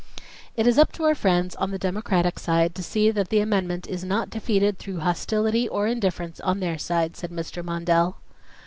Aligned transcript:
"It 0.57 0.65
is 0.65 0.79
up 0.79 0.91
to 0.93 1.03
our 1.03 1.13
friends 1.13 1.53
on 1.57 1.69
the 1.69 1.77
Democratic 1.77 2.39
side 2.39 2.73
to 2.73 2.81
see 2.81 3.11
that 3.11 3.29
the 3.29 3.39
amendment 3.39 3.85
is 3.85 4.03
not 4.03 4.31
defeated 4.31 4.79
through 4.79 5.01
hostility 5.01 5.67
or 5.67 5.85
indifference 5.85 6.39
on 6.39 6.59
their 6.59 6.79
side," 6.79 7.15
said 7.15 7.29
Mr. 7.29 7.63
Mondell. 7.63 8.15